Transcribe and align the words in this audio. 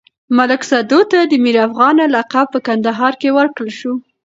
ملک 0.37 0.61
سدو 0.69 0.99
ته 1.11 1.19
د 1.31 1.33
ميرافغانه 1.45 2.03
لقب 2.15 2.47
په 2.53 2.59
کندهار 2.67 3.13
کې 3.21 3.29
ورکړل 3.37 3.71
شو. 3.79 3.93